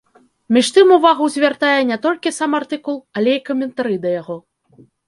Між 0.55 0.69
тым 0.77 0.93
увагу 0.95 1.27
звяртае 1.35 1.75
не 1.91 1.99
толькі 2.09 2.35
сам 2.39 2.59
артыкул, 2.61 2.97
але 3.21 3.31
і 3.41 3.45
каментары 3.53 3.95
да 4.09 4.21
яго. 4.21 4.43